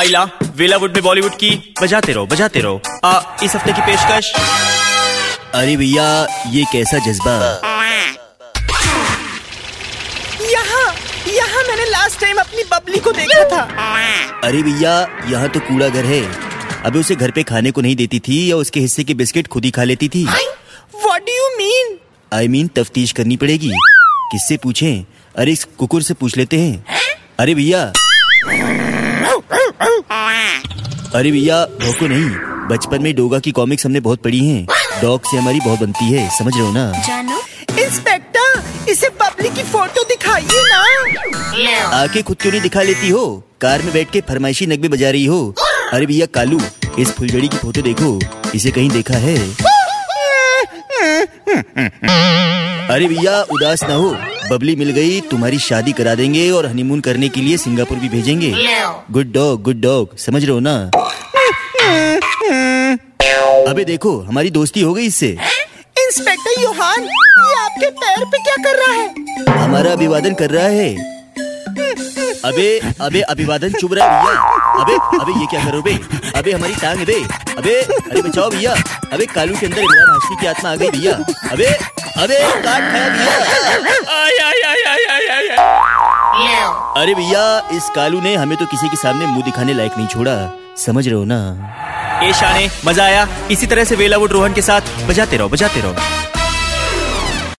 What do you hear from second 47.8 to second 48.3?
देखो।